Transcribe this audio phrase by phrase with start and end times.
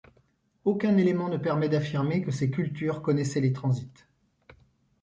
[0.65, 3.85] Aucun élément ne permet d'affirmer que ces cultures connaissaient les transits.